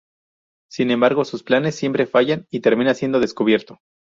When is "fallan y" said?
2.07-2.61